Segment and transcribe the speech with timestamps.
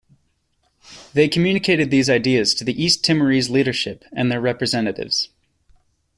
[1.13, 5.29] They communicated these ideas to the East Timorese leadership and their representatives.